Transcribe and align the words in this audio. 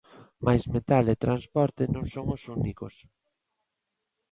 Mais 0.45 0.63
metal 0.75 1.05
e 1.13 1.15
transporte 1.25 1.83
non 1.93 2.05
son 2.13 2.25
os 2.35 2.43
únicos. 2.57 2.95